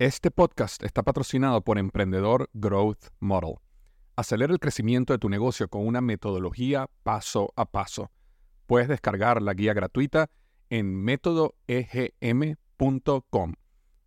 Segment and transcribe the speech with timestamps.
[0.00, 3.56] Este podcast está patrocinado por Emprendedor Growth Model.
[4.16, 8.10] Acelera el crecimiento de tu negocio con una metodología paso a paso.
[8.66, 10.30] Puedes descargar la guía gratuita
[10.70, 13.52] en métodoegm.com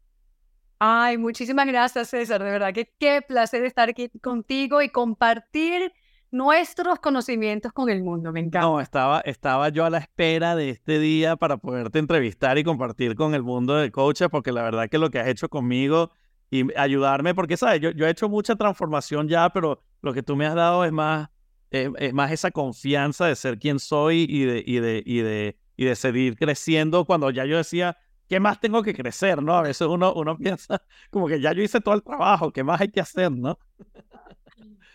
[0.87, 2.45] Ay, muchísimas gracias, César.
[2.45, 5.91] De verdad que qué placer estar aquí contigo y compartir
[6.31, 8.33] nuestros conocimientos con el mundo.
[8.33, 8.67] Me encanta.
[8.67, 13.15] No, estaba, estaba yo a la espera de este día para poderte entrevistar y compartir
[13.15, 16.11] con el mundo de coaches, porque la verdad que lo que has hecho conmigo
[16.51, 20.37] y ayudarme, porque sabes, yo, yo he hecho mucha transformación ya, pero lo que tú
[20.37, 21.31] me has dado es más,
[21.71, 25.87] es, más esa confianza de ser quien soy y de, y de, y de, y
[25.87, 27.97] de seguir creciendo cuando ya yo decía,
[28.29, 29.55] ¿qué más tengo que crecer, no?
[29.57, 32.81] A veces uno, uno piensa como que ya yo hice todo el trabajo, ¿qué más
[32.81, 33.59] hay que hacer, no?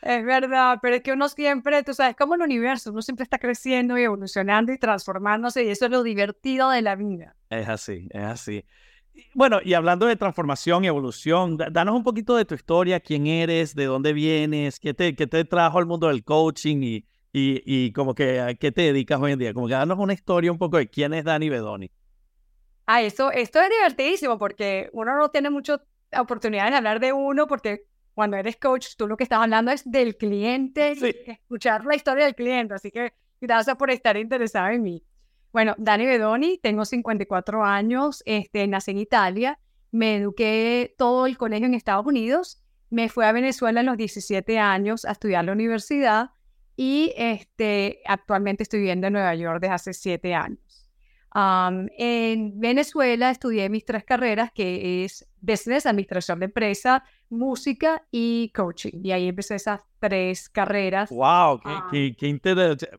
[0.02, 3.38] Es verdad, pero es que uno siempre, tú sabes, como el universo, uno siempre está
[3.38, 7.36] creciendo y evolucionando y transformándose y eso es lo divertido de la vida.
[7.50, 8.66] Es así, es así.
[9.34, 13.76] Bueno, y hablando de transformación y evolución, danos un poquito de tu historia, quién eres,
[13.76, 16.96] de dónde vienes, qué te, qué te trajo al mundo del coaching y,
[17.34, 19.54] y, y como que a qué te dedicas hoy en día.
[19.54, 21.92] Como que danos una historia un poco de quién es Dani Bedoni.
[22.92, 25.80] Ah, esto, esto es divertidísimo porque uno no tiene mucha
[26.18, 27.84] oportunidad de hablar de uno porque
[28.16, 30.94] cuando eres coach, tú lo que estás hablando es del cliente,
[31.28, 32.74] escuchar la historia del cliente.
[32.74, 35.04] Así que gracias por estar interesado en mí.
[35.54, 39.60] Bueno, Dani Bedoni, tengo 54 años, este, nací en Italia,
[39.92, 44.58] me eduqué todo el colegio en Estados Unidos, me fui a Venezuela a los 17
[44.58, 46.32] años a estudiar la universidad
[46.76, 50.69] y este, actualmente estoy viviendo en Nueva York desde hace 7 años
[51.36, 59.02] en Venezuela estudié mis tres carreras, que es Business, Administración de Empresa, Música y Coaching.
[59.04, 61.10] Y ahí empecé esas tres carreras.
[61.10, 61.62] ¡Wow!
[61.92, 62.90] ¡Qué, qué, interesante!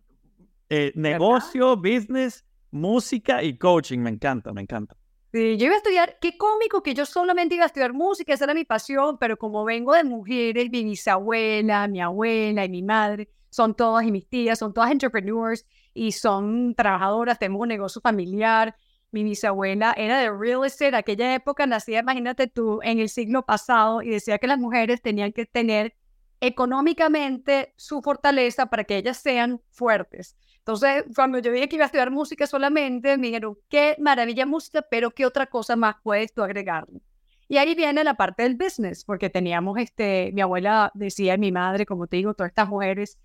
[0.68, 3.98] Eh, negocio, business, música y coaching.
[3.98, 4.96] Me encanta, me encanta.
[5.32, 8.44] Sí, yo iba a estudiar, qué cómico que yo solamente iba a estudiar música, esa
[8.44, 13.28] era mi pasión, pero como vengo de mujeres, mi bisabuela, mi abuela y mi madre,
[13.48, 15.64] son todas y mis tías, son todas entrepreneurs
[15.94, 18.76] y son trabajadoras, tenemos un negocio familiar.
[19.12, 24.02] Mi bisabuela era de real estate, aquella época nacía, imagínate tú, en el siglo pasado
[24.02, 25.96] y decía que las mujeres tenían que tener
[26.40, 30.36] económicamente su fortaleza para que ellas sean fuertes.
[30.58, 34.82] Entonces, cuando yo dije que iba a estudiar música solamente, me dijeron, qué maravilla música,
[34.88, 37.00] pero qué otra cosa más puedes tú agregarle.
[37.48, 41.84] Y ahí viene la parte del business, porque teníamos, este, mi abuela decía, mi madre,
[41.84, 43.18] como te digo, todas estas mujeres,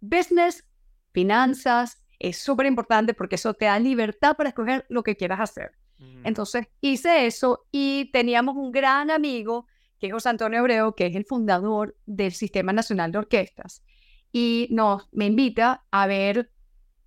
[0.00, 0.64] business
[1.18, 5.72] finanzas, es súper importante porque eso te da libertad para escoger lo que quieras hacer.
[5.98, 6.26] Mm.
[6.26, 9.66] Entonces hice eso y teníamos un gran amigo
[9.98, 13.82] que es José Antonio Abreu, que es el fundador del Sistema Nacional de Orquestas,
[14.30, 16.52] y nos me invita a ver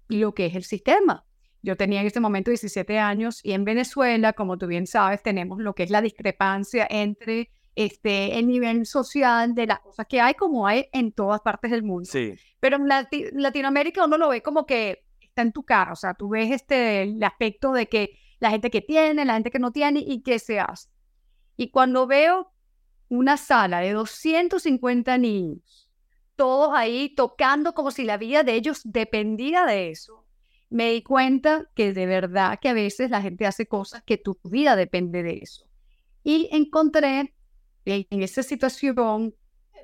[0.10, 1.24] lo que es el sistema.
[1.62, 5.60] Yo tenía en ese momento 17 años y en Venezuela, como tú bien sabes, tenemos
[5.60, 10.34] lo que es la discrepancia entre este, el nivel social de las cosas que hay,
[10.34, 12.06] como hay en todas partes del mundo.
[12.06, 12.36] Sí.
[12.60, 16.30] Pero en Latinoamérica uno lo ve como que está en tu cara, o sea, tú
[16.30, 20.04] ves este, el aspecto de que la gente que tiene, la gente que no tiene
[20.06, 20.90] y qué se hace.
[21.56, 22.52] Y cuando veo
[23.08, 25.90] una sala de 250 niños,
[26.36, 30.26] todos ahí tocando como si la vida de ellos dependía de eso,
[30.70, 34.40] me di cuenta que de verdad que a veces la gente hace cosas que tu
[34.44, 35.68] vida depende de eso.
[36.24, 37.36] Y encontré
[37.86, 39.34] en esa situación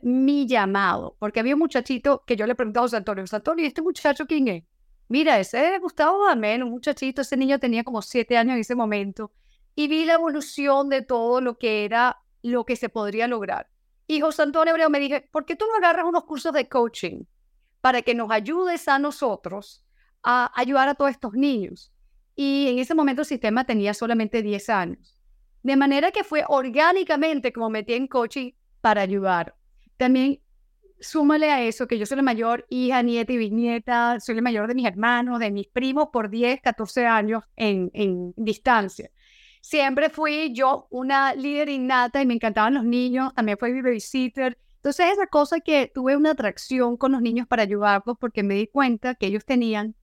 [0.01, 3.65] mi llamado, porque había un muchachito que yo le preguntaba a José Antonio, José Antonio,
[3.65, 4.63] ¿y este muchacho quién es?
[5.09, 8.75] Mira, ese es Gustavo Damén, un muchachito, ese niño tenía como siete años en ese
[8.75, 9.31] momento,
[9.75, 13.69] y vi la evolución de todo lo que era, lo que se podría lograr.
[14.07, 17.23] Y José Antonio Abreu me dije, ¿por qué tú no agarras unos cursos de coaching
[17.81, 19.83] para que nos ayudes a nosotros
[20.23, 21.91] a ayudar a todos estos niños?
[22.35, 25.16] Y en ese momento el sistema tenía solamente 10 años.
[25.67, 29.53] De manera que fue orgánicamente como metí en coaching para ayudar.
[29.97, 30.39] También
[31.01, 34.69] súmale a eso que yo soy la mayor hija, nieta y bisnieta, soy la mayor
[34.69, 39.11] de mis hermanos, de mis primos por 10, 14 años en, distancia.
[39.59, 44.57] Siempre fui yo una líder innata y me encantaban los niños, también fui babysitter.
[44.77, 48.67] Entonces esa cosa que tuve una atracción con los niños para ayudarlos porque me di
[48.67, 49.95] cuenta que ellos tenían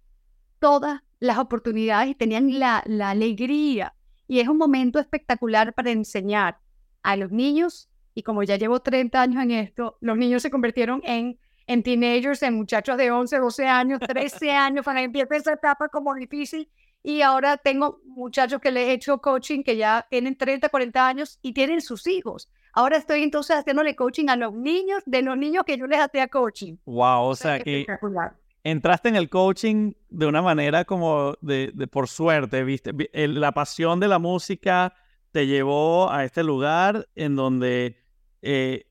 [0.58, 3.94] todas las oportunidades y tenían la alegría
[4.26, 6.58] y es un momento espectacular para enseñar
[7.02, 7.88] a los niños.
[8.14, 12.42] Y como ya llevo 30 años en esto, los niños se convirtieron en, en teenagers,
[12.42, 16.68] en muchachos de 11, 12 años, 13 años, cuando empieza esa etapa como difícil.
[17.02, 21.38] Y ahora tengo muchachos que les he hecho coaching que ya tienen 30, 40 años
[21.42, 22.50] y tienen sus hijos.
[22.72, 26.28] Ahora estoy entonces haciéndole coaching a los niños de los niños que yo les hacía
[26.28, 26.76] coaching.
[26.86, 27.86] Wow, o sea, que
[28.64, 32.92] entraste en el coaching de una manera como de, por suerte, ¿viste?
[33.12, 34.94] La pasión de la música
[35.30, 38.02] te llevó a este lugar en donde
[38.42, 38.86] eh,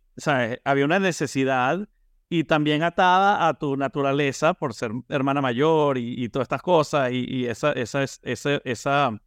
[0.63, 1.89] había una necesidad
[2.29, 7.45] y también atada a tu naturaleza por ser hermana mayor y, todas estas cosas y,
[7.47, 9.21] esa, esa, esa, esa,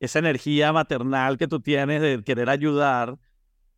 [0.00, 3.18] esa energía maternal que tú tienes de querer ayudar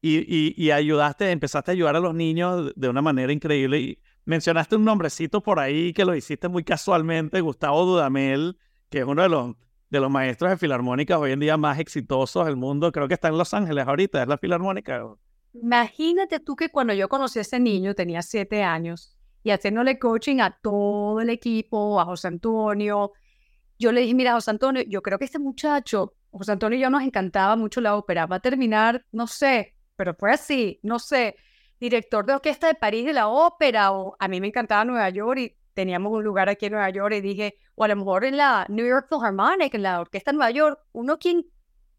[0.00, 3.81] y, y, ayudaste, empezaste a ayudar a los niños de una manera increíble.
[3.81, 3.99] Y,
[4.29, 8.59] Mencionaste un nombrecito por ahí que lo hiciste muy casualmente, Gustavo Dudamel,
[8.91, 9.57] que es uno de los,
[9.89, 12.93] de los maestros de filarmónica hoy en día más exitosos del mundo.
[12.93, 15.03] Creo que está en Los Ángeles ahorita, es la filarmónica.
[15.55, 20.41] Imagínate tú que cuando yo conocí a ese niño, tenía siete años, y haciéndole coaching
[20.41, 23.13] a todo el equipo, a José Antonio,
[23.79, 26.91] yo le dije, mira, José Antonio, yo creo que este muchacho, José Antonio y yo
[26.91, 31.35] nos encantaba mucho la ópera, va a terminar, no sé, pero fue así, no sé,
[31.81, 35.39] director de orquesta de París de la ópera, o a mí me encantaba Nueva York
[35.39, 38.37] y teníamos un lugar aquí en Nueva York y dije, o a lo mejor en
[38.37, 41.47] la New York Philharmonic, en la orquesta de Nueva York, uno quien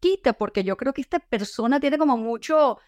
[0.00, 2.78] quita, porque yo creo que esta persona tiene como mucho,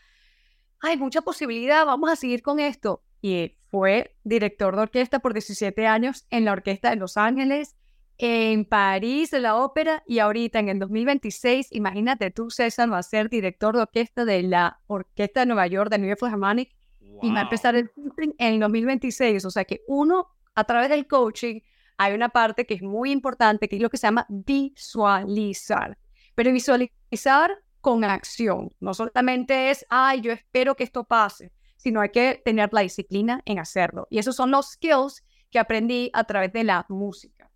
[0.80, 3.02] hay mucha posibilidad, vamos a seguir con esto.
[3.20, 7.76] Y fue director de orquesta por 17 años en la orquesta de Los Ángeles,
[8.18, 13.02] en París de la ópera y ahorita en el 2026, imagínate tú, César, va a
[13.02, 16.74] ser director de orquesta de la Orquesta de Nueva York, de New York Philharmonic,
[17.20, 19.44] y va a empezar el coaching en el 2026.
[19.44, 21.60] O sea que uno, a través del coaching,
[21.98, 25.98] hay una parte que es muy importante, que es lo que se llama visualizar.
[26.34, 28.70] Pero visualizar con acción.
[28.80, 33.42] No solamente es, ay, yo espero que esto pase, sino hay que tener la disciplina
[33.44, 34.06] en hacerlo.
[34.08, 37.50] Y esos son los skills que aprendí a través de la música.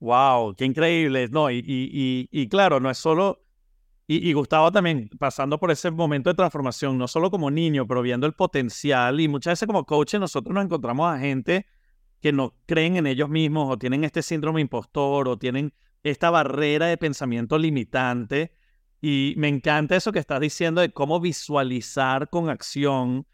[0.00, 1.28] Wow, qué increíble.
[1.28, 3.41] No, y, y, y claro, no es solo
[4.20, 8.26] y, Gustavo también pasando por ese momento de transformación, no solo como niño, pero viendo
[8.26, 9.20] el potencial.
[9.20, 11.66] Y muchas veces como coaches nosotros nos encontramos a gente
[12.20, 16.86] que no creen en ellos mismos o tienen este síndrome impostor o tienen esta barrera
[16.86, 18.52] de pensamiento limitante.
[19.00, 23.26] Y me encanta eso que estás diciendo de cómo visualizar con acción,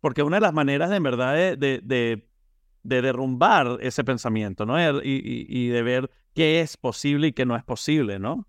[0.00, 4.78] porque una de las maneras de en verdad de, de, de, derrumbar ese pensamiento, ¿no?
[4.80, 8.46] Y, y, y de ver qué es posible y qué no es posible, ¿no?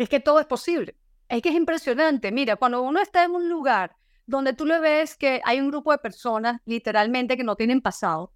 [0.00, 0.96] Es que todo es posible.
[1.28, 2.32] Es que es impresionante.
[2.32, 5.92] Mira, cuando uno está en un lugar donde tú le ves que hay un grupo
[5.92, 8.32] de personas literalmente que no tienen pasado,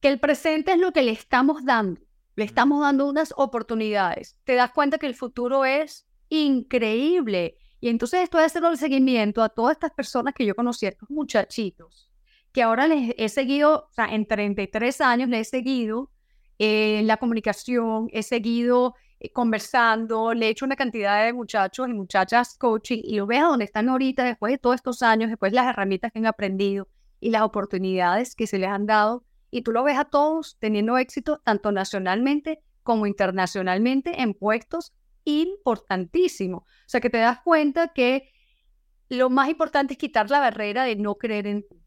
[0.00, 2.00] que el presente es lo que le estamos dando,
[2.36, 7.56] le estamos dando unas oportunidades, te das cuenta que el futuro es increíble.
[7.80, 11.10] Y entonces estoy haciendo el seguimiento a todas estas personas que yo conocí, a estos
[11.10, 12.10] muchachitos,
[12.52, 16.10] que ahora les he seguido, o sea, en 33 años les he seguido
[16.58, 18.94] en eh, la comunicación, he seguido
[19.32, 23.64] conversando, le he hecho una cantidad de muchachos y muchachas coaching y lo veo donde
[23.64, 26.88] están ahorita después de todos estos años, después de las herramientas que han aprendido
[27.20, 29.24] y las oportunidades que se les han dado.
[29.50, 34.92] Y tú lo ves a todos teniendo éxito tanto nacionalmente como internacionalmente en puestos
[35.24, 36.62] importantísimos.
[36.62, 38.30] O sea que te das cuenta que
[39.08, 41.80] lo más importante es quitar la barrera de no creer en ti.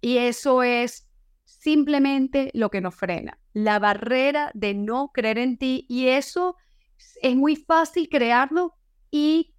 [0.00, 1.08] Y eso es
[1.44, 5.86] simplemente lo que nos frena, la barrera de no creer en ti.
[5.88, 6.56] Y eso
[7.22, 8.74] es muy fácil crearlo
[9.10, 9.54] y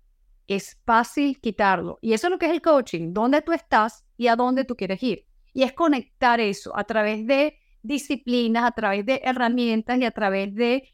[0.48, 1.98] es fácil quitarlo.
[2.02, 4.76] Y eso es lo que es el coaching, dónde tú estás y a dónde tú
[4.76, 5.26] quieres ir.
[5.54, 10.54] Y es conectar eso a través de disciplinas, a través de herramientas y a través
[10.54, 10.90] de,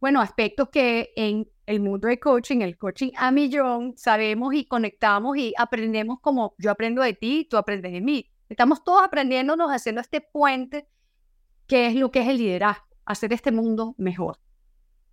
[0.00, 5.36] bueno, aspectos que en el mundo de coaching, el coaching a millón, sabemos y conectamos
[5.36, 8.30] y aprendemos como yo aprendo de ti, tú aprendes de mí.
[8.48, 10.88] Estamos todos aprendiéndonos, haciendo este puente
[11.66, 14.38] que es lo que es el liderazgo, hacer este mundo mejor.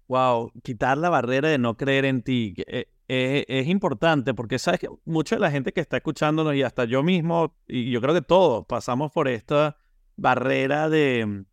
[0.08, 4.80] Wow, quitar la barrera de no creer en ti eh, eh, es importante porque sabes
[4.80, 8.14] que mucha de la gente que está escuchándonos y hasta yo mismo, y yo creo
[8.14, 9.78] que todos pasamos por esta
[10.16, 11.46] barrera de,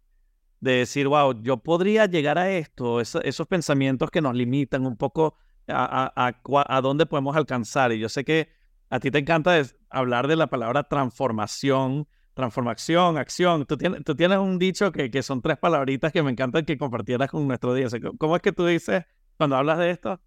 [0.60, 5.34] de decir, wow, yo podría llegar a esto, esos pensamientos que nos limitan un poco
[5.66, 7.92] a, a, a, dónde podemos alcanzar.
[7.92, 8.48] Y yo sé que
[8.88, 9.60] a ti te encanta
[9.92, 13.66] hablar de la palabra transformación, transformación, acción.
[13.66, 16.78] Tú tienes, tú tienes un dicho que, que son tres palabritas que me encantan que
[16.78, 17.88] compartieras con nuestro día.
[18.18, 19.04] ¿Cómo es que tú dices
[19.36, 20.20] cuando hablas de esto?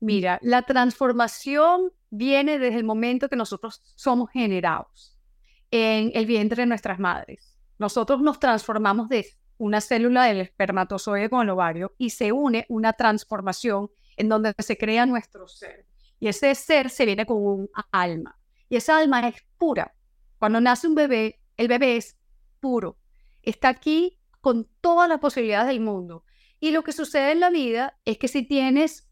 [0.00, 5.16] Mira, la transformación viene desde el momento que nosotros somos generados
[5.70, 7.58] en el vientre de nuestras madres.
[7.78, 9.26] Nosotros nos transformamos de
[9.58, 14.76] una célula del espermatozoide con el ovario y se une una transformación en donde se
[14.76, 15.86] crea nuestro ser.
[16.18, 18.39] Y ese ser se viene con un alma.
[18.70, 19.94] Y esa alma es pura.
[20.38, 22.16] Cuando nace un bebé, el bebé es
[22.60, 22.96] puro.
[23.42, 26.24] Está aquí con todas las posibilidades del mundo.
[26.60, 29.10] Y lo que sucede en la vida es que si tienes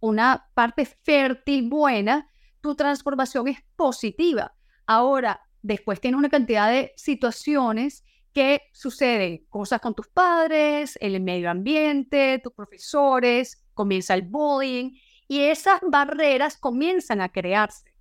[0.00, 4.56] una parte fértil buena, tu transformación es positiva.
[4.86, 11.50] Ahora, después tienes una cantidad de situaciones que suceden cosas con tus padres, el medio
[11.50, 14.92] ambiente, tus profesores, comienza el bullying
[15.28, 17.95] y esas barreras comienzan a crearse.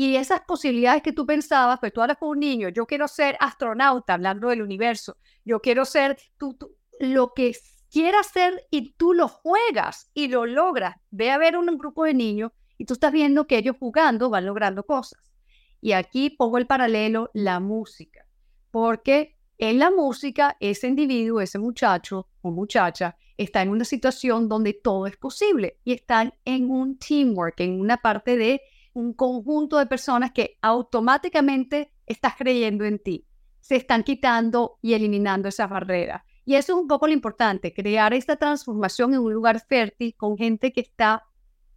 [0.00, 3.36] Y esas posibilidades que tú pensabas, pues tú hablas con un niño, yo quiero ser
[3.38, 6.56] astronauta, hablando del universo, yo quiero ser tú,
[7.00, 7.54] lo que
[7.90, 10.96] quieras ser y tú lo juegas y lo logras.
[11.10, 14.46] Ve a ver un grupo de niños y tú estás viendo que ellos jugando van
[14.46, 15.20] logrando cosas.
[15.82, 18.24] Y aquí pongo el paralelo, la música,
[18.70, 24.72] porque en la música, ese individuo, ese muchacho o muchacha, está en una situación donde
[24.72, 29.86] todo es posible y están en un teamwork, en una parte de un conjunto de
[29.86, 33.26] personas que automáticamente estás creyendo en ti.
[33.60, 36.22] Se están quitando y eliminando esas barreras.
[36.44, 40.36] Y eso es un poco lo importante, crear esta transformación en un lugar fértil con
[40.36, 41.24] gente que está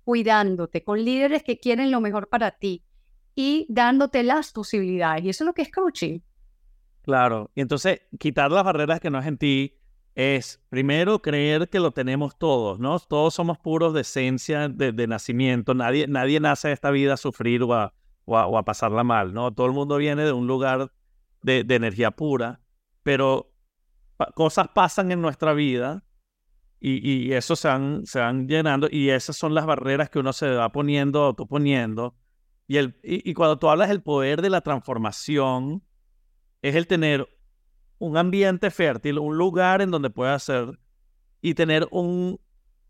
[0.04, 2.84] cuidándote, con líderes que quieren lo mejor para ti
[3.36, 5.24] y dándote las posibilidades.
[5.24, 6.20] Y eso es lo que es coaching.
[7.04, 9.78] Claro, y entonces quitar las barreras que no es en ti
[10.16, 13.00] es primero creer que lo tenemos todos, ¿no?
[13.00, 17.64] Todos somos puros de esencia, de, nacimiento, nadie, nadie nace en esta vida a sufrir
[17.64, 17.94] o a,
[18.26, 19.54] o, pasarla mal, ¿no?
[19.54, 20.92] Todo el mundo viene de un lugar
[21.42, 22.62] de, energía pura,
[23.02, 23.52] pero
[24.36, 26.04] cosas pasan en nuestra vida
[26.80, 30.32] y, y eso se van, se van llenando y esas son las barreras que uno
[30.32, 32.16] se va poniendo, autoponiendo.
[32.68, 35.84] Y, el, y, y cuando tú hablas del poder de la transformación,
[36.62, 37.28] es el tener
[38.04, 40.78] un ambiente fértil, un lugar en donde puedas hacer
[41.42, 42.38] y tener un,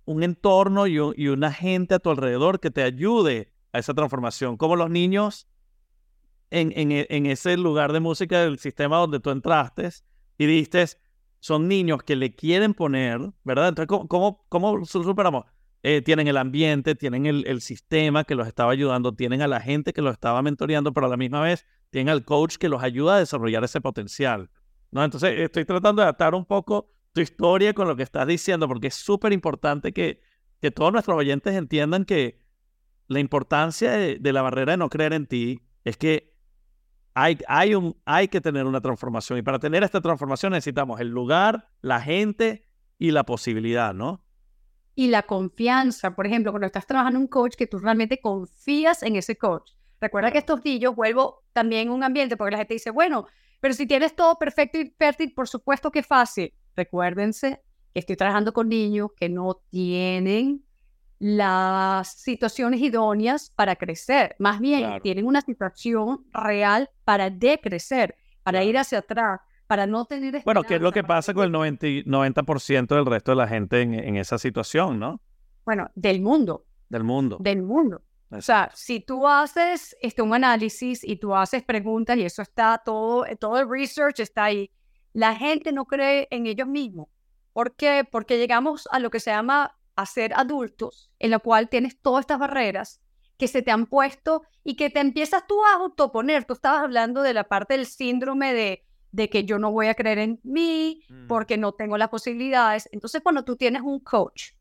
[0.06, 4.58] un entorno y, y, una gente a tu alrededor que te ayude a esa transformación.
[4.58, 5.48] Como los niños
[6.50, 9.90] en, en, e, en ese lugar de música del sistema donde tú entraste
[10.40, 10.84] y diste,
[11.40, 13.68] son niños que le quieren poner, ¿verdad?
[13.68, 15.46] Entonces, ¿cómo, cómo, cómo superamos?
[15.84, 19.60] Eh, tienen el ambiente, tienen el, el, sistema que los estaba ayudando, tienen a la
[19.60, 22.82] gente que los estaba mentoreando, pero a la misma vez tienen al coach que los
[22.82, 24.50] ayuda a desarrollar ese potencial.
[24.94, 25.04] ¿No?
[25.04, 28.88] Entonces, estoy tratando de adaptar un poco tu historia con lo que estás diciendo, porque
[28.88, 30.22] es súper importante que,
[30.62, 32.40] que todos nuestros oyentes entiendan que
[33.08, 36.34] la importancia de, la barrera de no creer en ti es que
[37.16, 39.40] hay, hay, un, hay que tener una transformación.
[39.40, 42.66] Y para tener esta transformación necesitamos el lugar, la gente
[42.98, 44.24] y la posibilidad, ¿no?
[44.96, 46.16] Y la confianza.
[46.16, 49.72] Por ejemplo, cuando estás trabajando en un coach, que tú realmente confías en ese coach.
[50.00, 53.28] Recuerda que estos días vuelvo también a un ambiente, porque la gente dice, bueno,
[53.64, 56.54] pero si tienes todo perfecto y fértil, por supuesto que es fácil.
[56.76, 57.62] Recuérdense
[57.94, 60.66] que estoy trabajando con niños que no tienen
[61.18, 64.36] las situaciones idóneas para crecer.
[64.38, 70.42] Más bien, tienen una situación real para decrecer, para ir hacia atrás, para no tener...
[70.44, 73.80] Bueno, ¿qué es lo que pasa con el 90%, 90 del resto de la gente
[73.80, 75.22] en, en, esa situación, no?
[75.64, 76.66] Bueno, del mundo.
[76.90, 77.38] Del mundo.
[77.40, 78.02] Del mundo.
[78.38, 82.82] O sea, si tú haces este, un análisis y tú haces preguntas y eso está
[82.84, 84.72] todo, eh, todo el research está ahí,
[85.14, 87.08] la gente no cree en ellos mismos.
[87.54, 88.08] ¿Por qué?
[88.10, 92.22] Porque llegamos a lo que se llama a ser adultos, en lo cual tienes todas
[92.22, 93.00] estas barreras
[93.38, 96.46] que se te han puesto y que te empiezas tú a autoponer.
[96.46, 99.96] Tú estabas hablando de la parte del síndrome de, de que yo no voy a
[99.96, 101.28] creer en mí Mm.
[101.28, 102.90] porque no tengo las posibilidades.
[102.92, 104.52] Entonces, cuando tú tienes un coach,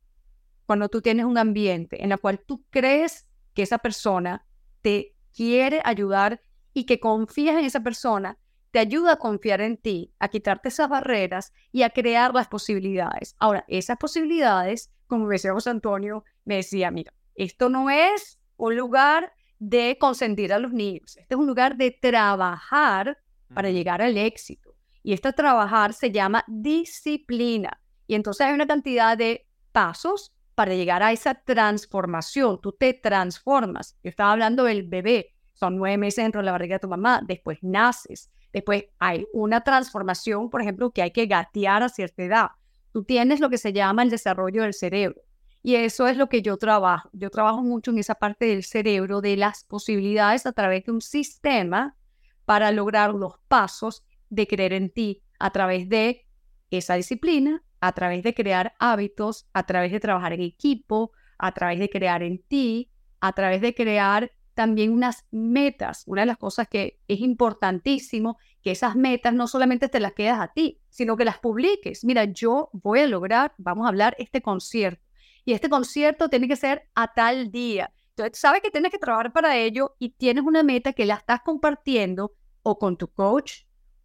[0.67, 4.47] cuando tú tienes un ambiente en el cual tú crees que esa persona
[4.83, 6.41] te quiere ayudar
[6.75, 8.39] y que confías en esa persona,
[8.71, 13.37] te ayuda a confiar en ti, a quitarte esas barreras y a crear las posibilidades.
[13.39, 18.77] Ahora, esas posibilidades, como me decía José Antonio, me decía, mira, esto no es un
[18.77, 23.19] lugar de consentir a los niños, este es un lugar de trabajar
[23.55, 24.75] para llegar al éxito.
[25.03, 27.81] Y este trabajar se llama disciplina.
[28.07, 32.61] Y entonces hay una cantidad de pasos para llegar a esa transformación.
[32.61, 33.97] Tú te transformas.
[34.03, 35.35] Yo estaba hablando del bebé.
[35.55, 37.21] Son nueve meses dentro de la barriga de tu mamá.
[37.27, 38.31] Después naces.
[38.53, 42.49] Después hay una transformación, por ejemplo, que hay que gatear a cierta edad.
[42.93, 45.21] Tú tienes lo que se llama el desarrollo del cerebro.
[45.63, 47.09] Y eso es lo que yo trabajo.
[47.13, 51.01] Yo trabajo mucho en esa parte del cerebro, de las posibilidades a través de un
[51.01, 51.97] sistema
[52.45, 56.27] para lograr los pasos de creer en ti a través de
[56.71, 61.81] esa disciplina, a través de crear hábitos, a través de trabajar en equipo, a través
[61.81, 62.89] de crear en ti,
[63.21, 66.05] a través de crear también unas metas.
[66.07, 70.41] Una de las cosas que es importantísimo, que esas metas no solamente te las quedas
[70.41, 72.05] a ti, sino que las publiques.
[72.05, 75.03] Mira, yo voy a lograr, vamos a hablar este concierto.
[75.45, 77.93] Y este concierto tiene que ser a tal día.
[78.11, 81.41] Entonces, sabes que tienes que trabajar para ello y tienes una meta que la estás
[81.41, 83.63] compartiendo o con tu coach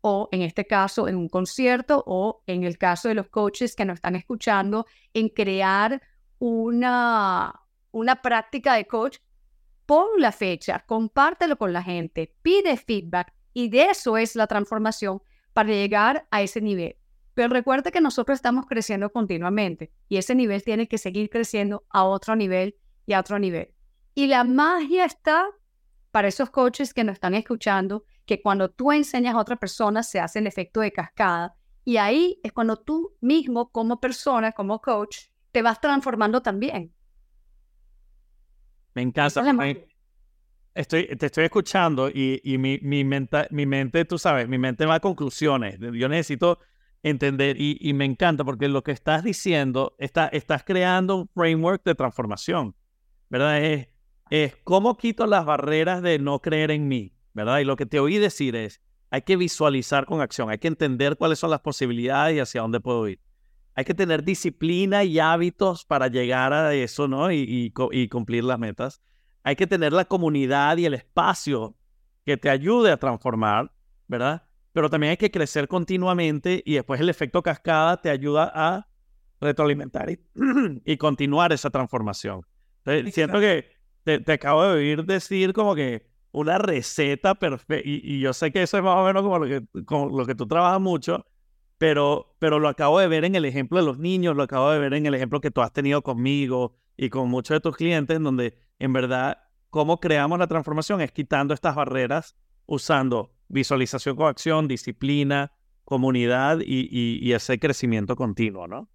[0.10, 3.84] o en este caso en un concierto o en el caso de los coaches que
[3.84, 6.02] nos están escuchando en crear
[6.40, 7.54] una,
[7.92, 9.18] una práctica de coach.
[9.86, 15.22] Pon la fecha, compártelo con la gente, pide feedback y de eso es la transformación
[15.52, 16.96] para llegar a ese nivel.
[17.34, 22.06] Pero recuerda que nosotros estamos creciendo continuamente y ese nivel tiene que seguir creciendo a
[22.06, 23.74] otro nivel y a otro nivel.
[24.16, 25.46] Y la magia está
[26.12, 30.20] para esos coaches que nos están escuchando, que cuando tú enseñas a otra persona se
[30.20, 31.56] hace el efecto de cascada.
[31.84, 35.18] Y ahí es cuando tú mismo, como persona, como coach,
[35.52, 36.94] te vas transformando también.
[38.94, 39.42] Me encanta.
[39.66, 39.78] Es.
[40.76, 44.86] Estoy, te estoy escuchando y, y mi, mi, menta- mi mente, tú sabes, mi mente
[44.86, 45.80] va a conclusiones.
[45.80, 46.60] Yo necesito
[47.02, 51.84] entender y, y me encanta porque lo que estás diciendo, está, estás creando un framework
[51.84, 52.76] de transformación,
[53.30, 53.64] ¿verdad?
[53.64, 53.88] Es,
[54.30, 57.60] es cómo quito las barreras de no creer en mí, ¿verdad?
[57.60, 61.16] Y lo que te oí decir es, hay que visualizar con acción, hay que entender
[61.16, 63.22] cuáles son las posibilidades y hacia dónde puedo ir.
[63.74, 67.32] Hay que tener disciplina y hábitos para llegar a eso, ¿no?
[67.32, 69.02] Y, y cumplir las metas
[69.48, 71.78] hay que tener la comunidad y el espacio
[72.26, 73.72] que te ayude a transformar,
[74.06, 74.44] ¿verdad?
[74.74, 78.90] Pero también hay que crecer continuamente y después el efecto cascada te ayuda a
[79.40, 80.20] retroalimentar y,
[80.86, 82.42] y continuar esa transformación.
[82.84, 83.70] Entonces, siento que
[84.04, 86.06] te, te acabo de oír decir como que
[86.38, 89.46] una receta perfecta y, y yo sé que eso es más o menos como lo
[89.48, 91.26] que, como lo que tú trabajas mucho,
[91.78, 94.80] pero, pero lo acabo de ver en el ejemplo de los niños, lo acabo de
[94.80, 98.18] ver en el ejemplo que tú has tenido conmigo y con muchos de tus clientes,
[98.18, 104.28] en donde en verdad cómo creamos la transformación es quitando estas barreras usando visualización con
[104.28, 105.52] acción, disciplina,
[105.86, 108.90] comunidad y, y, y ese crecimiento continuo, ¿no?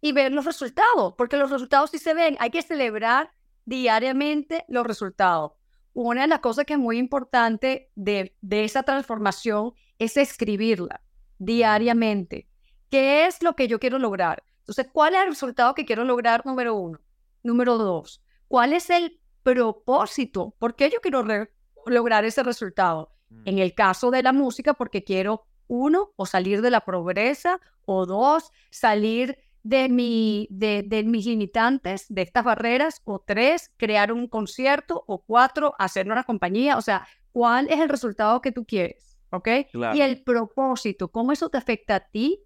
[0.00, 2.36] Y ver los resultados, porque los resultados sí se ven.
[2.40, 3.30] Hay que celebrar
[3.64, 5.52] diariamente los resultados.
[5.94, 11.02] Una de las cosas que es muy importante de, de esa transformación es escribirla
[11.38, 12.48] diariamente.
[12.90, 14.42] ¿Qué es lo que yo quiero lograr?
[14.60, 16.46] Entonces, ¿cuál es el resultado que quiero lograr?
[16.46, 17.00] Número uno.
[17.42, 20.54] Número dos, ¿cuál es el propósito?
[20.58, 21.24] ¿Por qué yo quiero
[21.86, 23.10] lograr ese resultado?
[23.44, 28.06] En el caso de la música, porque quiero, uno, o salir de la pobreza, o
[28.06, 34.26] dos, salir de, mi, de, de mis limitantes, de estas barreras, o tres, crear un
[34.28, 36.76] concierto, o cuatro, hacer una compañía.
[36.76, 39.18] O sea, ¿cuál es el resultado que tú quieres?
[39.30, 39.48] ¿Ok?
[39.72, 39.96] Claro.
[39.96, 42.42] Y el propósito, cómo eso te afecta a ti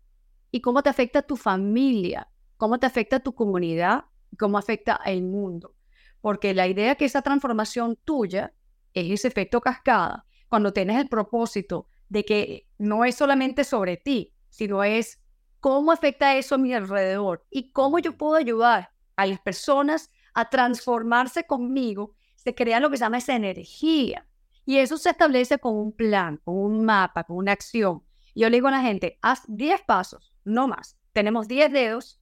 [0.50, 4.04] y cómo te afecta a tu familia, cómo te afecta a tu comunidad,
[4.38, 5.74] cómo afecta al mundo.
[6.20, 8.52] Porque la idea que esa transformación tuya
[8.94, 14.32] es ese efecto cascada, cuando tienes el propósito de que no es solamente sobre ti,
[14.48, 15.20] sino es
[15.66, 20.48] cómo afecta eso a mi alrededor y cómo yo puedo ayudar a las personas a
[20.48, 24.28] transformarse conmigo, se crea lo que se llama esa energía.
[24.64, 28.04] Y eso se establece con un plan, con un mapa, con una acción.
[28.32, 30.96] Yo le digo a la gente, haz 10 pasos, no más.
[31.12, 32.20] Tenemos 10 dedos,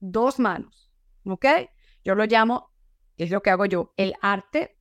[0.00, 0.90] dos manos,
[1.26, 1.46] ¿ok?
[2.02, 2.72] Yo lo llamo,
[3.16, 4.76] es lo que hago yo, el arte,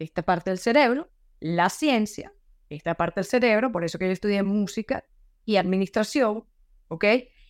[0.00, 2.34] esta parte del cerebro, la ciencia,
[2.70, 5.04] esta parte del cerebro, por eso que yo estudié música
[5.44, 6.44] y administración,
[6.88, 7.04] ¿ok?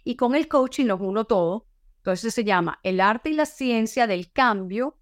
[0.05, 1.67] Y con el coaching los uno todo.
[1.99, 4.99] Entonces se llama el arte y la ciencia del cambio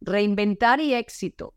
[0.00, 1.54] reinventar y éxito.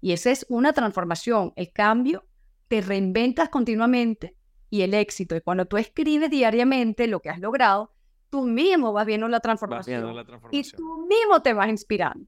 [0.00, 1.52] Y esa es una transformación.
[1.56, 2.26] El cambio,
[2.68, 4.36] te reinventas continuamente
[4.70, 5.36] y el éxito.
[5.36, 7.94] Y cuando tú escribes diariamente lo que has logrado,
[8.30, 10.26] tú mismo vas viendo la transformación.
[10.50, 12.26] Y tú mismo te vas inspirando.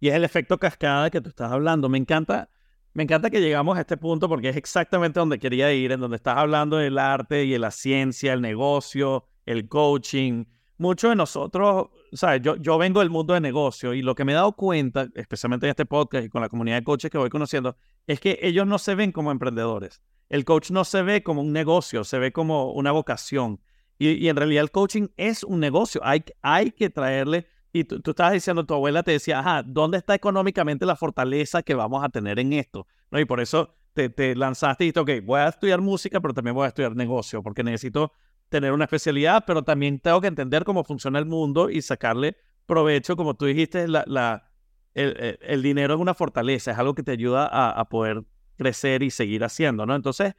[0.00, 1.88] Y es el efecto cascada que tú estás hablando.
[1.88, 2.48] Me encanta,
[2.94, 6.16] me encanta que llegamos a este punto porque es exactamente donde quería ir, en donde
[6.16, 10.44] estás hablando del arte y de la ciencia, el negocio, el coaching.
[10.78, 12.42] Muchos de nosotros, ¿sabes?
[12.42, 15.66] Yo, yo vengo del mundo de negocio y lo que me he dado cuenta, especialmente
[15.66, 17.76] en este podcast y con la comunidad de coaches que voy conociendo,
[18.06, 20.02] es que ellos no se ven como emprendedores.
[20.28, 23.60] El coach no se ve como un negocio, se ve como una vocación.
[23.98, 26.00] Y, en realidad el coaching es un negocio.
[26.04, 30.14] Hay, hay que traerle, y tú, estabas diciendo, tu abuela te decía, ajá, ¿dónde está
[30.14, 32.86] económicamente la fortaleza que vamos a tener en esto?
[33.10, 33.18] ¿No?
[33.18, 36.54] Y por eso te, te lanzaste y dijiste, ok, voy a estudiar música, pero también
[36.54, 38.12] voy a estudiar negocio, porque necesito
[38.48, 43.16] tener una especialidad, pero también tengo que entender cómo funciona el mundo y sacarle provecho,
[43.16, 44.50] como tú dijiste, la, la
[44.94, 48.22] el, el, dinero es una fortaleza, es algo que te ayuda a, a poder
[48.56, 49.94] crecer y seguir haciendo, ¿no?
[49.94, 50.34] Entonces,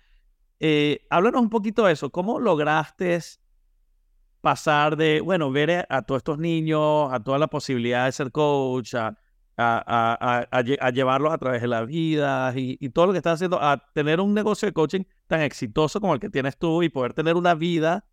[0.59, 3.15] eh, háblanos un poquito de eso, ¿cómo lograste
[4.43, 8.93] pasar de, bueno, ver a, todos estos niños, a toda la posibilidad de ser coach,
[8.93, 9.15] a,
[9.55, 13.77] a, a llevarlos a través de la vida y, todo lo que estás haciendo, a
[13.93, 17.37] tener un negocio de coaching tan exitoso como el que tienes tú y poder tener
[17.37, 18.05] una vida,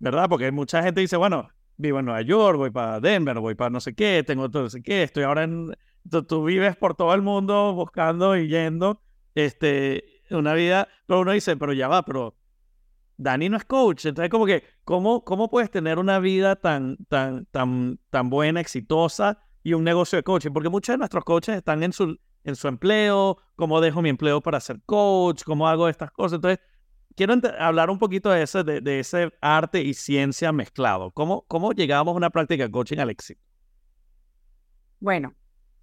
[0.00, 0.28] ¿verdad?
[0.28, 3.78] Porque mucha gente dice, bueno, vivo en Nueva York, voy para Denver, voy para no
[3.78, 5.76] sé qué, tengo todo no sé qué, estoy ahora en...
[6.26, 9.00] Tú, vives por todo el mundo buscando y yendo,
[9.36, 12.34] este, una vida, pero uno dice, pero ya va, pero
[13.16, 14.06] Dani no es coach.
[14.06, 19.38] Entonces, como que, ¿cómo, cómo puedes tener una vida tan, tan, tan, tan buena, exitosa
[19.62, 20.50] y un negocio de coaching?
[20.50, 24.40] Porque muchos de nuestros coaches están en su, en su empleo, cómo dejo mi empleo
[24.40, 26.36] para ser coach, cómo hago estas cosas.
[26.36, 26.60] Entonces,
[27.16, 31.10] quiero hablar un poquito de ese, de, de, ese arte y ciencia mezclado.
[31.12, 33.40] ¿Cómo, ¿Cómo llegamos a una práctica de coaching al éxito?
[35.00, 35.34] Bueno,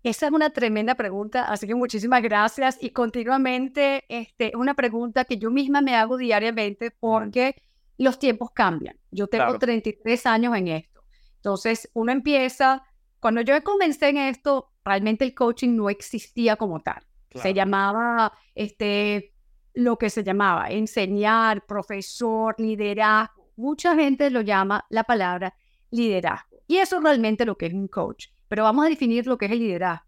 [0.03, 5.25] esa es una tremenda pregunta, así que muchísimas gracias y continuamente este, es una pregunta
[5.25, 7.55] que yo misma me hago diariamente porque
[7.99, 8.97] los tiempos cambian.
[9.12, 11.03] Yo tengo 33 años en esto.
[11.35, 12.83] Entonces, uno empieza,
[13.19, 17.03] cuando yo comencé en esto, realmente el coaching no existía como tal.
[17.35, 19.35] Se llamaba, este,
[19.73, 23.51] lo que se llamaba enseñar, profesor, liderazgo.
[23.55, 25.53] Mucha gente lo llama la palabra
[25.91, 26.57] liderazgo.
[26.67, 28.27] Y eso es realmente lo que es un coach.
[28.47, 30.05] Pero vamos a definir lo que es el liderazgo.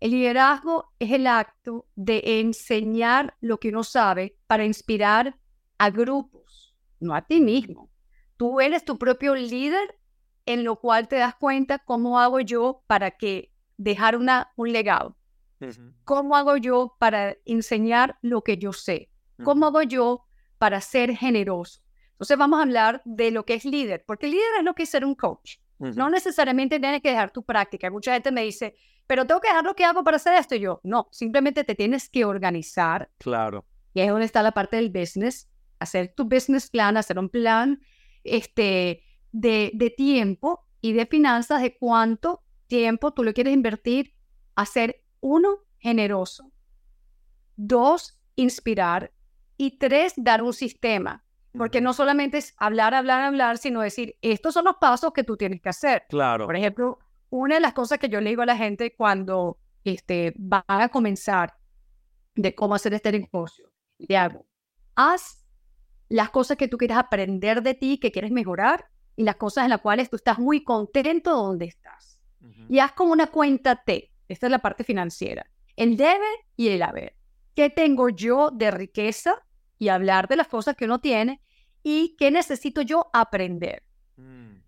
[0.00, 5.38] El liderazgo es el acto de enseñar lo que uno sabe para inspirar
[5.78, 6.39] a grupos,
[7.00, 7.90] no a ti mismo.
[8.36, 9.98] Tú eres tu propio líder
[10.46, 15.16] en lo cual te das cuenta cómo hago yo para que dejar una, un legado.
[16.04, 19.10] ¿Cómo hago yo para enseñar lo que yo sé?
[19.42, 20.24] ¿Cómo hago yo
[20.58, 21.82] para ser generoso?
[22.12, 24.88] Entonces vamos a hablar de lo que es líder, porque líder es lo que es
[24.88, 25.56] ser un coach.
[25.78, 27.90] No necesariamente tienes que dejar tu práctica.
[27.90, 28.74] Mucha gente me dice,
[29.06, 30.54] pero tengo que dejar lo que hago para hacer esto.
[30.54, 33.10] Y yo, no, simplemente te tienes que organizar.
[33.18, 33.64] Claro.
[33.94, 35.49] Y ahí es donde está la parte del business.
[35.80, 37.80] Hacer tu business plan, hacer un plan
[38.22, 44.14] este, de, de tiempo y de finanzas, de cuánto tiempo tú le quieres invertir
[44.54, 46.52] a ser, uno, generoso.
[47.56, 49.12] Dos, inspirar.
[49.56, 51.24] Y tres, dar un sistema.
[51.56, 55.36] Porque no solamente es hablar, hablar, hablar, sino decir, estos son los pasos que tú
[55.36, 56.04] tienes que hacer.
[56.08, 56.46] Claro.
[56.46, 60.32] Por ejemplo, una de las cosas que yo le digo a la gente cuando este,
[60.36, 61.54] van a comenzar
[62.34, 64.46] de cómo hacer este negocio, le hago,
[64.94, 65.39] haz
[66.10, 68.84] las cosas que tú quieres aprender de ti, que quieres mejorar,
[69.16, 72.20] y las cosas en las cuales tú estás muy contento donde estás.
[72.68, 74.12] Y haz como una cuenta T.
[74.28, 75.46] Esta es la parte financiera.
[75.76, 77.16] El debe y el haber.
[77.54, 79.42] ¿Qué tengo yo de riqueza?
[79.80, 81.40] y hablar de las cosas que uno tiene
[81.82, 83.82] y qué necesito yo aprender.
[84.16, 84.58] Mm.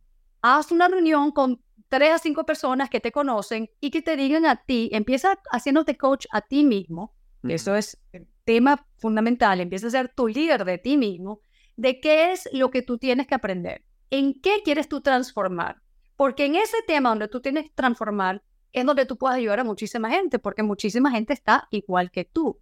[0.41, 4.47] Haz una reunión con tres a cinco personas que te conocen y que te digan
[4.47, 9.91] a ti, empieza haciéndote coach a ti mismo, eso es el tema fundamental, empieza a
[9.91, 11.41] ser tu líder de ti mismo,
[11.77, 15.83] de qué es lo que tú tienes que aprender, en qué quieres tú transformar,
[16.17, 19.65] porque en ese tema donde tú tienes que transformar es donde tú puedes ayudar a
[19.65, 22.59] muchísima gente, porque muchísima gente está igual que tú.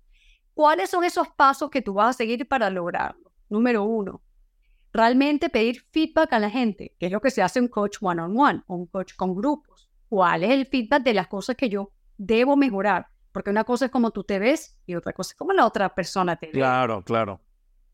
[0.55, 3.33] ¿Cuáles son esos pasos que tú vas a seguir para lograrlo?
[3.49, 4.23] Número uno,
[4.93, 8.63] realmente pedir feedback a la gente, que es lo que se hace un coach one-on-one
[8.67, 9.89] o un coach con grupos.
[10.09, 13.07] ¿Cuál es el feedback de las cosas que yo debo mejorar?
[13.33, 15.95] Porque una cosa es como tú te ves y otra cosa es como la otra
[15.95, 16.53] persona te ve.
[16.53, 17.41] Claro, claro.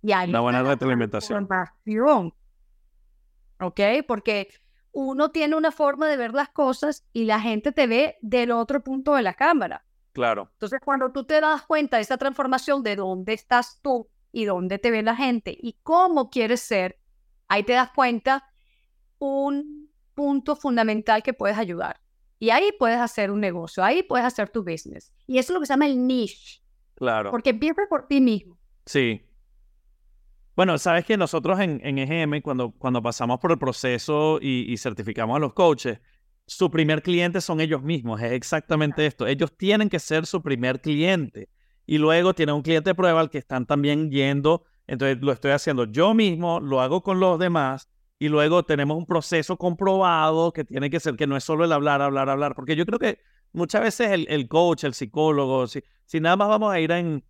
[0.03, 1.49] Y hay una buena retroalimentación.
[3.61, 3.81] ¿Ok?
[4.07, 4.49] Porque
[4.93, 8.83] uno tiene una forma de ver las cosas y la gente te ve del otro
[8.83, 9.85] punto de la cámara.
[10.13, 10.49] Claro.
[10.53, 14.79] Entonces, cuando tú te das cuenta de esa transformación de dónde estás tú y dónde
[14.79, 16.99] te ve la gente y cómo quieres ser,
[17.49, 18.49] ahí te das cuenta
[19.19, 22.01] un punto fundamental que puedes ayudar.
[22.39, 25.13] Y ahí puedes hacer un negocio, ahí puedes hacer tu business.
[25.27, 26.63] Y eso es lo que se llama el niche.
[26.95, 27.31] Claro.
[27.31, 28.59] Porque empieza por ti mismo.
[28.85, 29.23] Sí.
[30.55, 34.77] Bueno, sabes que nosotros en, en EGM, cuando, cuando pasamos por el proceso y, y
[34.79, 35.99] certificamos a los coaches,
[36.47, 38.23] su primer cliente son ellos mismos.
[38.23, 39.27] Es exactamente esto.
[39.27, 41.51] Ellos tienen que ser su primer cliente.
[41.85, 44.65] Y luego tienen un cliente de prueba al que están también yendo.
[44.87, 47.89] Entonces lo estoy haciendo yo mismo, lo hago con los demás.
[48.19, 51.73] Y luego tenemos un proceso comprobado que tiene que ser que no es solo el
[51.73, 52.55] hablar, hablar, hablar.
[52.55, 53.19] Porque yo creo que
[53.53, 57.23] muchas veces el, el coach, el psicólogo, si, si nada más vamos a ir en,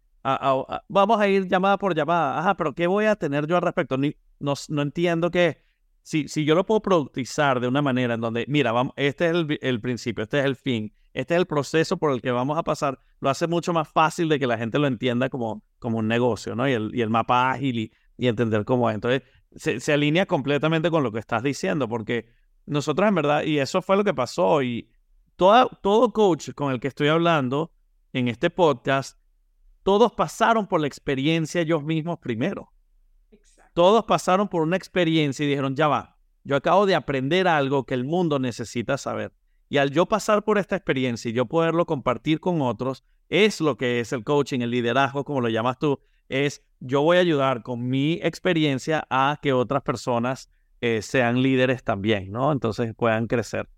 [0.89, 2.39] vamos a ir llamada por llamada.
[2.39, 3.97] Ajá, pero ¿qué voy a tener yo al respecto?
[3.97, 5.63] Ni, no, no entiendo que
[6.03, 9.33] si, si yo lo puedo productizar de una manera en donde, mira, vamos, este es
[9.33, 12.57] el, el, principio, este es el fin, este es el proceso por el que vamos
[12.59, 15.99] a pasar, lo hace mucho más fácil de que la gente lo entienda como, como
[15.99, 16.69] un negocio, ¿no?
[16.69, 18.95] Y el, y el mapa ágil y, y entender cómo es.
[18.95, 19.23] Entonces,
[19.57, 22.29] se, se, alinea completamente con lo que estás diciendo, porque
[22.67, 24.89] nosotros en verdad, y eso fue lo que pasó, y
[25.37, 27.73] toda, todo coach con el que estoy hablando
[28.13, 29.19] en este podcast,
[29.83, 32.73] todos pasaron por la experiencia ellos mismos primero.
[33.31, 33.73] Exacto.
[33.75, 37.95] Todos pasaron por una experiencia y dijeron, ya va, yo acabo de aprender algo que
[37.95, 39.33] el mundo necesita saber.
[39.69, 43.77] Y al yo pasar por esta experiencia y yo poderlo compartir con otros, es lo
[43.77, 47.63] que es el coaching, el liderazgo, como lo llamas tú, es yo voy a ayudar
[47.63, 52.53] con mi experiencia a que otras personas eh, sean líderes también, ¿no?
[52.53, 53.69] Entonces puedan crecer.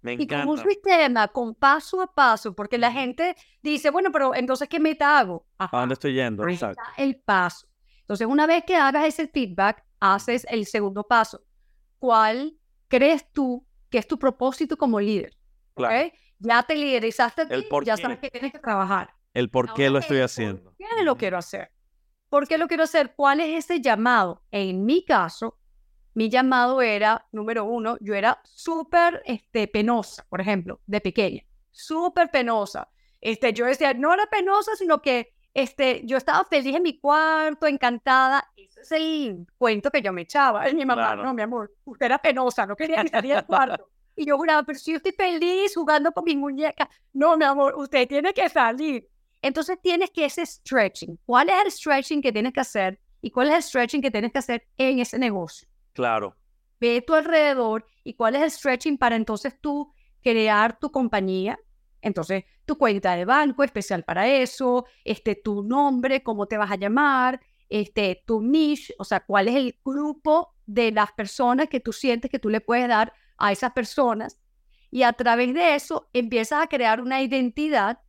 [0.00, 0.34] Me encanta.
[0.36, 4.68] Y como un sistema, con paso a paso, porque la gente dice, bueno, pero entonces,
[4.68, 5.46] ¿qué meta hago?
[5.58, 5.76] Ajá.
[5.76, 6.46] ¿A dónde estoy yendo?
[6.48, 6.82] Exacto.
[6.96, 7.68] El paso.
[8.00, 11.42] Entonces, una vez que hagas ese feedback, haces el segundo paso.
[11.98, 12.56] ¿Cuál
[12.86, 15.36] crees tú que es tu propósito como líder?
[15.74, 15.94] Claro.
[15.94, 16.12] ¿Okay?
[16.38, 19.12] Ya te liderizaste a ti, ya sabes que tienes que trabajar.
[19.34, 20.62] El por qué Ahora, lo estoy haciendo.
[20.62, 21.70] ¿Por qué lo quiero hacer?
[22.28, 23.14] ¿Por qué lo quiero hacer?
[23.16, 24.42] ¿Cuál es ese llamado?
[24.50, 25.58] En mi caso,
[26.14, 32.30] mi llamado era, número uno, yo era súper este, penosa, por ejemplo, de pequeña, súper
[32.30, 32.88] penosa.
[33.20, 37.66] Este, yo decía, no era penosa, sino que este, yo estaba feliz en mi cuarto,
[37.66, 38.48] encantada.
[38.56, 40.68] Ese es el cuento que yo me echaba.
[40.68, 41.24] Y mi mamá, claro.
[41.24, 43.88] no, mi amor, usted era penosa, no quería que saliera del cuarto.
[44.14, 46.90] Y yo juraba, pero si yo estoy feliz jugando con mi muñeca.
[47.12, 49.08] No, mi amor, usted tiene que salir.
[49.42, 51.18] Entonces tienes que ese stretching.
[51.24, 53.00] ¿Cuál es el stretching que tienes que hacer?
[53.20, 55.68] ¿Y cuál es el stretching que tienes que hacer en ese negocio?
[55.92, 56.36] Claro.
[56.80, 61.58] Ve tu alrededor y cuál es el stretching para entonces tú crear tu compañía.
[62.00, 66.76] Entonces, tu cuenta de banco especial para eso, este, tu nombre, cómo te vas a
[66.76, 71.92] llamar, este, tu niche, o sea, cuál es el grupo de las personas que tú
[71.92, 74.38] sientes que tú le puedes dar a esas personas.
[74.90, 78.00] Y a través de eso empiezas a crear una identidad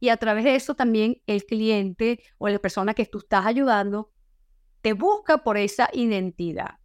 [0.00, 4.12] y a través de eso también el cliente o la persona que tú estás ayudando
[4.80, 6.78] te busca por esa identidad.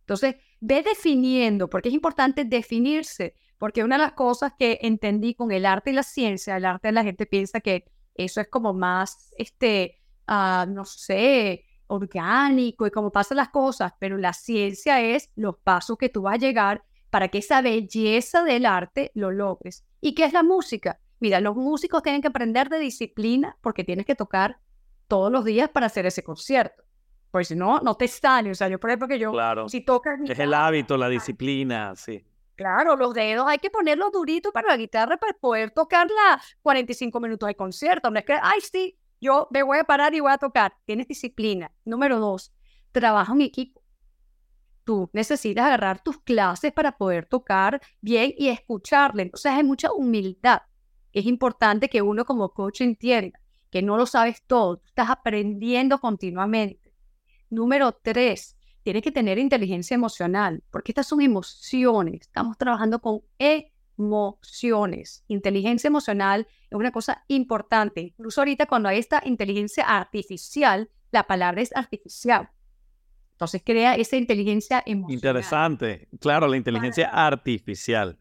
[0.00, 5.52] Entonces, ve definiendo, porque es importante definirse, porque una de las cosas que entendí con
[5.52, 7.84] el arte y la ciencia, el arte la gente piensa que
[8.14, 14.16] eso es como más, este, uh, no sé, orgánico y cómo pasan las cosas, pero
[14.16, 18.66] la ciencia es los pasos que tú vas a llegar para que esa belleza del
[18.66, 19.84] arte lo logres.
[20.00, 21.00] ¿Y qué es la música?
[21.20, 24.58] Mira, los músicos tienen que aprender de disciplina porque tienes que tocar
[25.06, 26.82] todos los días para hacer ese concierto.
[27.30, 28.50] Porque si no, no te sale.
[28.50, 29.68] O sea, yo por ejemplo que yo, claro.
[29.68, 30.18] si tocas...
[30.28, 32.24] Es el hábito, la disciplina, sí.
[32.56, 37.46] Claro, los dedos hay que ponerlos duritos para la guitarra para poder tocarla 45 minutos
[37.46, 38.10] de concierto.
[38.10, 40.74] No es que, ay, sí, yo me voy a parar y voy a tocar.
[40.84, 41.72] Tienes disciplina.
[41.84, 42.52] Número dos,
[42.92, 43.82] trabaja en equipo.
[44.84, 49.22] Tú necesitas agarrar tus clases para poder tocar bien y escucharle.
[49.22, 50.60] Entonces hay mucha humildad.
[51.12, 56.00] Es importante que uno como coach entienda que no lo sabes todo, tú estás aprendiendo
[56.00, 56.92] continuamente.
[57.48, 62.22] Número tres, tienes que tener inteligencia emocional, porque estas son emociones.
[62.22, 65.24] Estamos trabajando con emociones.
[65.28, 68.00] Inteligencia emocional es una cosa importante.
[68.00, 72.50] Incluso ahorita cuando hay esta inteligencia artificial, la palabra es artificial.
[73.32, 75.14] Entonces crea esa inteligencia emocional.
[75.14, 76.08] Interesante.
[76.20, 78.18] Claro, la inteligencia artificial.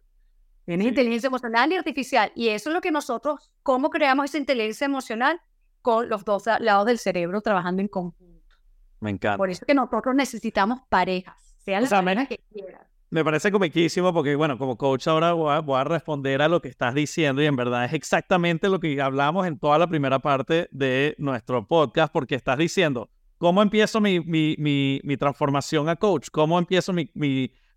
[0.70, 0.90] Tienes sí.
[0.90, 2.32] inteligencia emocional y artificial.
[2.36, 5.42] Y eso es lo que nosotros, ¿cómo creamos esa inteligencia emocional?
[5.82, 8.56] Con los dos lados del cerebro trabajando en conjunto.
[9.00, 9.38] Me encanta.
[9.38, 12.84] Por eso es que nosotros necesitamos parejas, sean las o sea, parejas que quieran.
[13.10, 16.62] Me parece comiquísimo porque, bueno, como coach ahora voy a, voy a, responder a lo
[16.62, 20.20] que estás diciendo y en verdad es exactamente lo que hablamos en toda la primera
[20.20, 25.96] parte de nuestro podcast porque estás diciendo, ¿cómo empiezo mi, mi, mi, mi transformación a
[25.96, 26.28] coach?
[26.32, 27.10] ¿Cómo empiezo mi,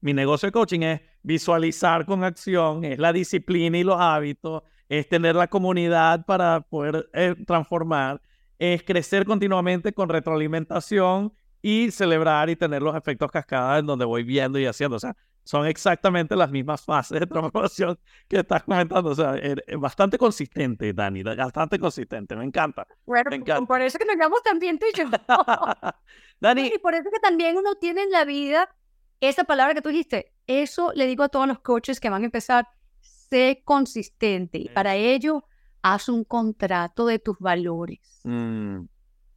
[0.02, 0.80] mi, negocio de coaching?
[0.80, 6.60] Es visualizar con acción, es la disciplina y los hábitos, es tener la comunidad para
[6.60, 8.20] poder eh, transformar
[8.62, 14.22] es crecer continuamente con retroalimentación y celebrar y tener los efectos cascada en donde voy
[14.22, 14.98] viendo y haciendo.
[14.98, 19.10] O sea, son exactamente las mismas fases de transformación que estás comentando.
[19.10, 22.36] O sea, er, es bastante consistente, Dani, bastante consistente.
[22.36, 22.86] Me encanta.
[23.04, 23.66] Bueno, me encanta.
[23.66, 25.06] por eso que nos llamamos también tú y yo.
[26.40, 26.70] Dani.
[26.72, 28.72] Y por eso que también uno tiene en la vida
[29.22, 30.34] esa palabra que tú dijiste.
[30.46, 32.68] Eso le digo a todos los coaches que van a empezar,
[33.00, 34.58] sé consistente.
[34.58, 35.44] Y para ello,
[35.80, 38.20] haz un contrato de tus valores.
[38.24, 38.84] Mm,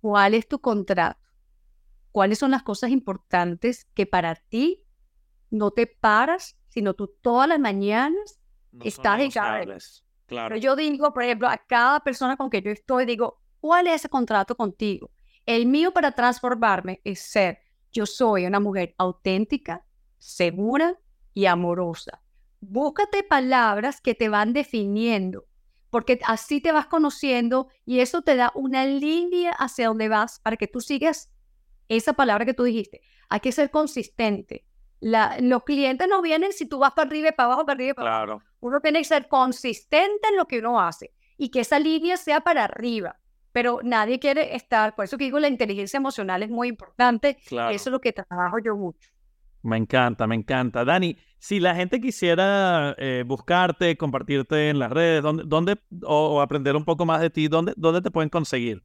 [0.01, 1.19] ¿Cuál es tu contrato?
[2.11, 4.83] ¿Cuáles son las cosas importantes que para ti
[5.51, 8.39] no te paras, sino tú todas las mañanas
[8.71, 9.31] no Estás en
[10.25, 10.49] Claro.
[10.49, 13.95] Pero yo digo, por ejemplo, a cada persona con que yo estoy, digo, ¿cuál es
[13.95, 15.11] ese contrato contigo?
[15.45, 17.59] El mío para transformarme es ser,
[17.95, 19.85] yo soy una mujer auténtica,
[20.17, 20.99] segura
[21.33, 22.21] y amorosa.
[22.59, 25.45] Búscate palabras que te van definiendo,
[25.89, 30.57] porque así te vas conociendo y eso te da una línea hacia donde vas para
[30.57, 31.31] que tú sigas
[31.87, 33.01] esa palabra que tú dijiste.
[33.29, 34.65] Hay que ser consistente.
[34.99, 37.91] La- los clientes no vienen si tú vas para arriba y para abajo, para arriba
[37.91, 38.41] y para abajo.
[38.59, 42.41] Uno tiene que ser consistente en lo que uno hace y que esa línea sea
[42.41, 43.19] para arriba.
[43.55, 47.37] Pero nadie quiere estar, por eso que digo, la inteligencia emocional es muy importante.
[47.47, 47.73] Claro.
[47.73, 49.09] Eso es lo que trabajo yo mucho.
[49.61, 50.83] Me encanta, me encanta.
[50.83, 56.41] Dani, si la gente quisiera eh, buscarte, compartirte en las redes, ¿dónde, dónde o, o
[56.41, 58.83] aprender un poco más de ti, ¿dónde, dónde te pueden conseguir?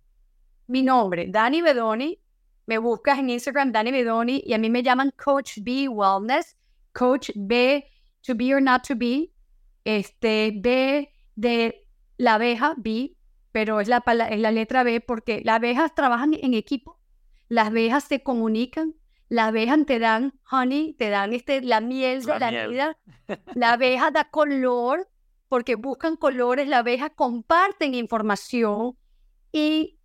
[0.69, 2.21] Mi nombre, Dani Bedoni.
[2.67, 6.57] Me buscas en Instagram, Dani Bedoni, y a mí me llaman Coach B Wellness.
[6.93, 7.85] Coach B,
[8.23, 9.33] to be or not to be.
[9.85, 13.17] Este, B de la abeja, B,
[13.53, 16.99] pero es la, pala- es la letra B porque las abejas trabajan en equipo.
[17.49, 18.95] Las abejas se comunican.
[19.29, 22.69] Las abejas te dan honey, te dan este, la miel de La la miel.
[22.71, 22.99] vida.
[23.55, 25.09] La abeja da color
[25.49, 26.67] porque buscan colores.
[26.69, 28.97] La abeja comparten información
[29.53, 29.99] y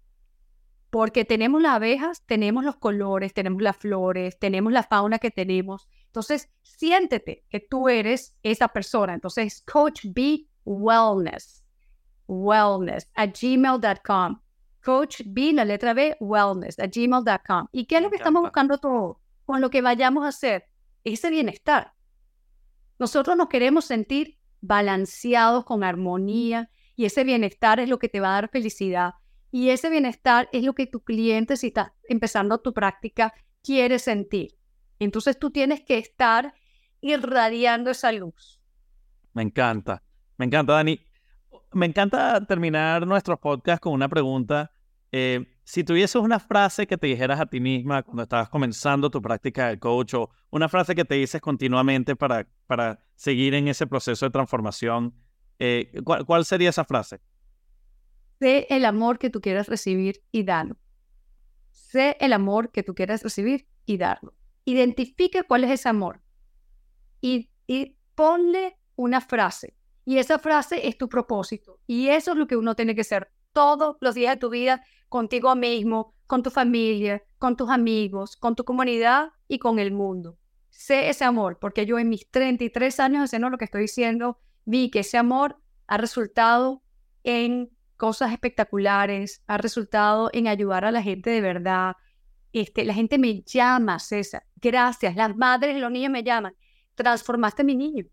[0.91, 5.89] porque tenemos las abejas, tenemos los colores, tenemos las flores, tenemos la fauna que tenemos.
[6.05, 9.13] Entonces, siéntete que tú eres esa persona.
[9.13, 11.64] Entonces, Coach B Wellness,
[12.27, 14.39] wellness, a gmail.com.
[14.83, 17.67] Coach B, la letra B, wellness, a gmail.com.
[17.71, 19.19] ¿Y qué es lo que estamos buscando todo?
[19.45, 20.65] Con lo que vayamos a hacer,
[21.03, 21.93] ese bienestar.
[22.99, 28.29] Nosotros nos queremos sentir balanceados, con armonía, y ese bienestar es lo que te va
[28.29, 29.13] a dar felicidad.
[29.51, 33.33] Y ese bienestar es lo que tu cliente, si está empezando tu práctica,
[33.63, 34.57] quiere sentir.
[34.99, 36.53] Entonces tú tienes que estar
[37.01, 38.61] irradiando esa luz.
[39.33, 40.03] Me encanta,
[40.37, 40.99] me encanta, Dani.
[41.75, 44.71] Me encanta terminar nuestros podcasts con una pregunta.
[45.11, 49.21] Eh, si tuvieses una frase que te dijeras a ti misma cuando estabas comenzando tu
[49.21, 53.87] práctica de coach o una frase que te dices continuamente para, para seguir en ese
[53.87, 55.13] proceso de transformación,
[55.59, 57.19] eh, ¿cuál, cuál sería esa frase?
[58.39, 60.77] Sé el amor que tú quieras recibir y darlo.
[61.71, 64.33] Sé el amor que tú quieras recibir y darlo.
[64.63, 66.21] Identifique cuál es ese amor
[67.19, 69.75] y, y ponle una frase.
[70.05, 71.79] Y esa frase es tu propósito.
[71.87, 74.83] Y eso es lo que uno tiene que hacer todos los días de tu vida
[75.09, 80.37] contigo mismo, con tu familia, con tus amigos, con tu comunidad y con el mundo.
[80.69, 84.91] Sé ese amor, porque yo en mis 33 años haciendo lo que estoy diciendo, vi
[84.91, 86.83] que ese amor ha resultado
[87.23, 91.95] en cosas espectaculares, ha resultado en ayudar a la gente de verdad.
[92.51, 95.15] Este, la gente me llama, César, gracias.
[95.15, 96.55] Las madres y los niños me llaman.
[96.95, 98.05] Transformaste a mi niño,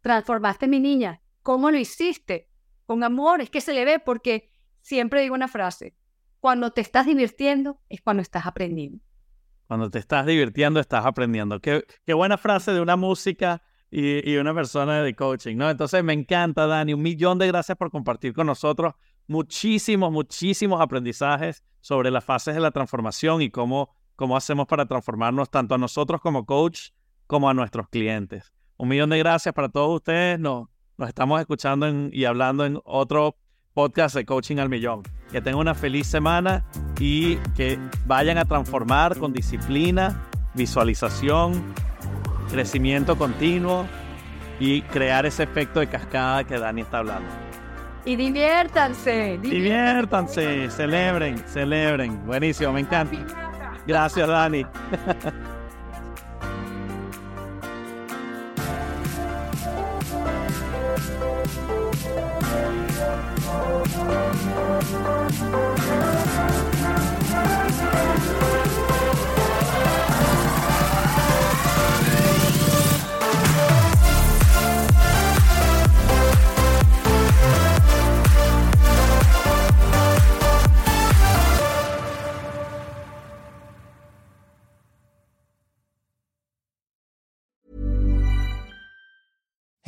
[0.00, 1.20] transformaste a mi niña.
[1.44, 2.48] ¿Cómo lo hiciste?
[2.86, 5.94] Con amor, es que se le ve porque siempre digo una frase,
[6.40, 9.04] cuando te estás divirtiendo es cuando estás aprendiendo.
[9.66, 11.60] Cuando te estás divirtiendo, estás aprendiendo.
[11.60, 15.68] Qué, qué buena frase de una música y, y una persona de coaching, ¿no?
[15.68, 16.94] Entonces me encanta, Dani.
[16.94, 18.94] Un millón de gracias por compartir con nosotros
[19.26, 25.50] muchísimos, muchísimos aprendizajes sobre las fases de la transformación y cómo, cómo hacemos para transformarnos
[25.50, 26.88] tanto a nosotros como coach
[27.26, 28.54] como a nuestros clientes.
[28.78, 30.40] Un millón de gracias para todos ustedes.
[30.40, 33.36] Nos, nos estamos escuchando en- y hablando en otro
[33.72, 35.02] podcast de Coaching al Millón.
[35.32, 36.64] Que tengan una feliz semana
[37.00, 40.22] y que vayan a transformar con disciplina,
[40.54, 41.74] visualización,
[42.50, 43.86] crecimiento continuo
[44.60, 47.28] y crear ese efecto de cascada que Dani está hablando.
[48.04, 49.38] Y diviértanse.
[49.42, 52.24] Diviértanse, celebren, celebren.
[52.26, 53.16] Buenísimo, me encanta.
[53.86, 54.64] Gracias, Dani.
[61.46, 61.68] Thank
[68.08, 68.13] you.